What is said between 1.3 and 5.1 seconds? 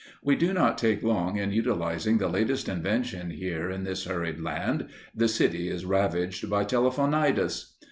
in utilizing the latest invention here in this hurried land